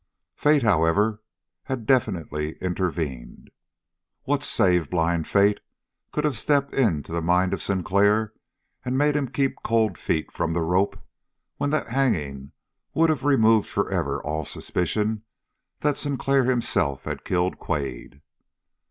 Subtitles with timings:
[0.35, 1.21] Fate, however,
[1.65, 3.51] had definitely intervened.
[4.23, 5.59] What save blind fate
[6.11, 8.33] could have stepped into the mind of Sinclair
[8.83, 10.97] and made him keep Cold Feet from the rope,
[11.57, 12.51] when that hanging
[12.95, 15.21] would have removed forever all suspicion
[15.81, 18.21] that Sinclair himself had killed Quade?